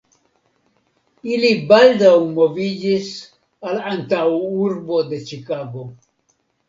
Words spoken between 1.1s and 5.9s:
Ili baldaŭ moviĝis al antaŭurbo de Ĉikago.